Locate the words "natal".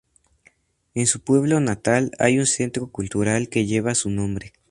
1.59-2.09